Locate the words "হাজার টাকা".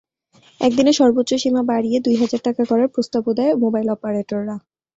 2.21-2.63